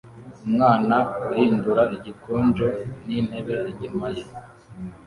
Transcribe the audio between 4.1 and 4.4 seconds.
ye